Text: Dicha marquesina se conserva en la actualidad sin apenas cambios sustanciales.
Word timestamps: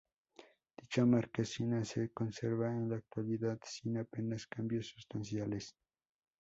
Dicha 0.77 1.05
marquesina 1.05 1.85
se 1.85 2.09
conserva 2.11 2.71
en 2.71 2.89
la 2.89 2.95
actualidad 2.95 3.59
sin 3.63 3.99
apenas 3.99 4.47
cambios 4.47 4.87
sustanciales. 4.87 5.75